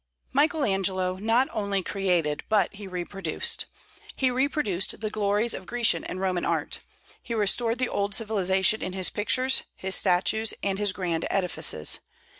Michael 0.33 0.63
Angelo 0.65 1.17
not 1.17 1.47
only 1.53 1.83
created, 1.83 2.41
but 2.49 2.73
he 2.73 2.87
reproduced. 2.87 3.67
He 4.15 4.31
reproduced 4.31 4.99
the 4.99 5.11
glories 5.11 5.53
of 5.53 5.67
Grecian 5.67 6.03
and 6.05 6.19
Roman 6.19 6.43
art. 6.43 6.79
He 7.21 7.35
restored 7.35 7.77
the 7.77 7.87
old 7.87 8.15
civilization 8.15 8.81
in 8.81 8.93
his 8.93 9.11
pictures, 9.11 9.61
his 9.75 9.93
statues, 9.93 10.55
and 10.63 10.79
his 10.79 10.91
grand 10.91 11.27
edifices. 11.29 11.99